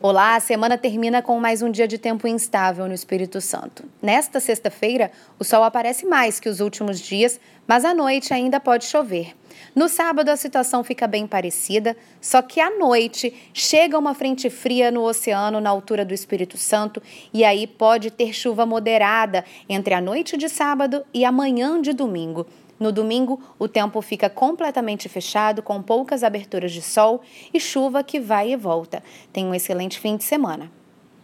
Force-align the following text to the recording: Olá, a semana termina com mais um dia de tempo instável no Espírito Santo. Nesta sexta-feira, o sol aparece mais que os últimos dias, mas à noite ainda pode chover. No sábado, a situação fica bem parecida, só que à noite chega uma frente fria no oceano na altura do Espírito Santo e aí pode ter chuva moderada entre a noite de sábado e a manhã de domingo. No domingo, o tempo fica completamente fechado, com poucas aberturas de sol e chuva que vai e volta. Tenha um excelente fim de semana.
Olá, 0.00 0.36
a 0.36 0.40
semana 0.40 0.78
termina 0.78 1.20
com 1.20 1.40
mais 1.40 1.60
um 1.60 1.72
dia 1.72 1.88
de 1.88 1.98
tempo 1.98 2.28
instável 2.28 2.86
no 2.86 2.94
Espírito 2.94 3.40
Santo. 3.40 3.82
Nesta 4.00 4.38
sexta-feira, 4.38 5.10
o 5.40 5.44
sol 5.44 5.64
aparece 5.64 6.06
mais 6.06 6.38
que 6.38 6.48
os 6.48 6.60
últimos 6.60 7.00
dias, 7.00 7.40
mas 7.66 7.84
à 7.84 7.92
noite 7.92 8.32
ainda 8.32 8.60
pode 8.60 8.84
chover. 8.84 9.34
No 9.74 9.88
sábado, 9.88 10.28
a 10.28 10.36
situação 10.36 10.82
fica 10.82 11.06
bem 11.06 11.26
parecida, 11.26 11.96
só 12.20 12.42
que 12.42 12.60
à 12.60 12.76
noite 12.76 13.34
chega 13.52 13.98
uma 13.98 14.14
frente 14.14 14.50
fria 14.50 14.90
no 14.90 15.02
oceano 15.02 15.60
na 15.60 15.70
altura 15.70 16.04
do 16.04 16.14
Espírito 16.14 16.56
Santo 16.56 17.02
e 17.32 17.44
aí 17.44 17.66
pode 17.66 18.10
ter 18.10 18.32
chuva 18.32 18.64
moderada 18.64 19.44
entre 19.68 19.94
a 19.94 20.00
noite 20.00 20.36
de 20.36 20.48
sábado 20.48 21.04
e 21.12 21.24
a 21.24 21.32
manhã 21.32 21.80
de 21.80 21.92
domingo. 21.92 22.46
No 22.78 22.92
domingo, 22.92 23.40
o 23.58 23.66
tempo 23.66 24.00
fica 24.00 24.30
completamente 24.30 25.08
fechado, 25.08 25.62
com 25.62 25.82
poucas 25.82 26.22
aberturas 26.22 26.72
de 26.72 26.80
sol 26.80 27.22
e 27.52 27.58
chuva 27.58 28.04
que 28.04 28.20
vai 28.20 28.52
e 28.52 28.56
volta. 28.56 29.02
Tenha 29.32 29.48
um 29.48 29.54
excelente 29.54 29.98
fim 29.98 30.16
de 30.16 30.22
semana. 30.22 30.77